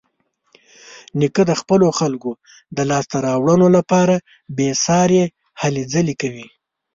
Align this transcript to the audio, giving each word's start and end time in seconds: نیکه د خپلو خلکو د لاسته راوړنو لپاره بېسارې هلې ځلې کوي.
نیکه 1.19 1.43
د 1.49 1.51
خپلو 1.61 1.87
خلکو 1.99 2.31
د 2.77 2.79
لاسته 2.89 3.17
راوړنو 3.27 3.67
لپاره 3.77 4.15
بېسارې 4.57 5.23
هلې 5.61 5.83
ځلې 5.93 6.15
کوي. 6.21 6.47